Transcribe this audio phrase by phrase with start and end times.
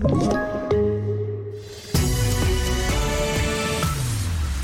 [0.00, 0.47] you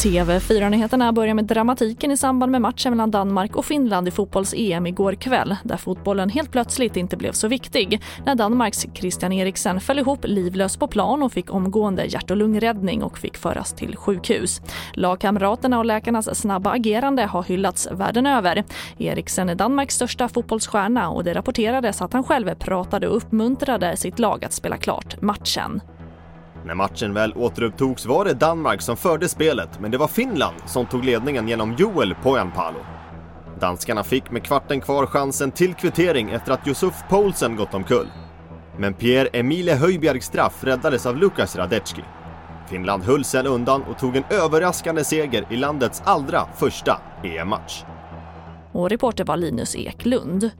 [0.04, 5.14] TV4-nyheterna börjar med dramatiken i samband med matchen mellan Danmark och Finland i fotbolls-EM igår
[5.14, 10.24] kväll där fotbollen helt plötsligt inte blev så viktig när Danmarks Christian Eriksen föll ihop
[10.24, 14.60] livlös på plan och fick omgående hjärt och lungräddning och fick föras till sjukhus.
[14.94, 18.64] Lagkamraterna och läkarnas snabba agerande har hyllats världen över.
[18.98, 24.18] Eriksen är Danmarks största fotbollsstjärna och det rapporterades att han själv pratade och uppmuntrade sitt
[24.18, 25.80] lag att spela klart matchen.
[26.66, 30.86] När matchen väl återupptogs var det Danmark som förde spelet, men det var Finland som
[30.86, 32.78] tog ledningen genom Joel Pojanpalo.
[33.60, 38.06] Danskarna fick med kvarten kvar chansen till kvittering efter att Yusuf Poulsen gått omkull.
[38.78, 42.02] Men Pierre-Emile Höjbjergs straff räddades av Lukas Radecki.
[42.68, 47.84] Finland höll sen undan och tog en överraskande seger i landets allra första EM-match.
[48.72, 50.50] Och reporter var Linus Eklund.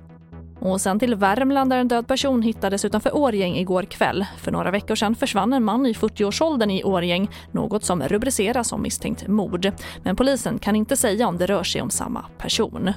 [0.64, 4.26] Och sen till Värmland där en död person hittades utanför Årgäng igår kväll.
[4.38, 8.82] För några veckor sedan försvann en man i 40-årsåldern i Årgäng, något som rubriceras som
[8.82, 9.72] misstänkt mord.
[10.02, 12.92] Men polisen kan inte säga om det rör sig om samma person.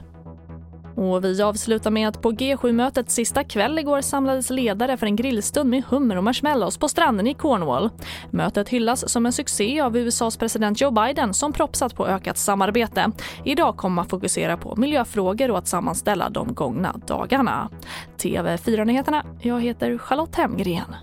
[0.98, 5.70] Och vi avslutar med att på G7-mötets sista kväll igår samlades ledare för en grillstund
[5.70, 7.90] med hummer och marshmallows på stranden i Cornwall.
[8.32, 13.12] Mötet hyllas som en succé av USAs president Joe Biden som propsat på ökat samarbete.
[13.46, 17.70] Idag kommer man fokusera på miljöfrågor och att sammanställa de gångna dagarna.
[18.18, 20.96] TV4-nyheterna, jag heter Charlotte Hemgren.